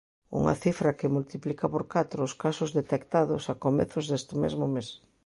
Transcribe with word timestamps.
Unha 0.39 0.55
cifra 0.63 0.97
que 0.99 1.13
multiplica 1.15 1.65
por 1.73 1.83
catro 1.95 2.19
os 2.27 2.33
casos 2.43 2.69
detectados 2.79 3.43
a 3.51 3.53
comezos 3.63 4.05
deste 4.11 4.33
mesmo 4.43 4.65
mes. 4.75 4.87